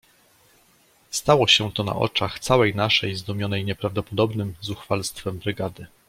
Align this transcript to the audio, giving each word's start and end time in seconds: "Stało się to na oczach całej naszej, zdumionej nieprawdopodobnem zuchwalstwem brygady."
"Stało 1.11 1.47
się 1.47 1.71
to 1.71 1.83
na 1.83 1.95
oczach 1.95 2.39
całej 2.39 2.75
naszej, 2.75 3.15
zdumionej 3.15 3.65
nieprawdopodobnem 3.65 4.55
zuchwalstwem 4.61 5.37
brygady." 5.39 5.85